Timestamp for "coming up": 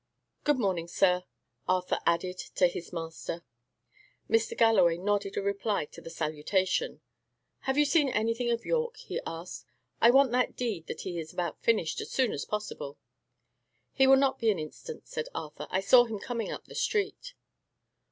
16.17-16.65